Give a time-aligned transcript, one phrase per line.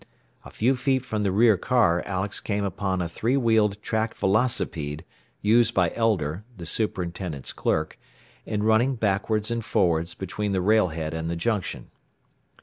[0.43, 5.05] A few feet from the rear car Alex came upon a three wheeled track velocipede,
[5.43, 7.99] used by Elder, the superintendent's clerk
[8.43, 11.91] in running backwards and forwards between the rail head and the junction.